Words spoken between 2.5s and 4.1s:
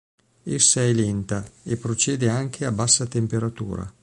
a bassa temperatura.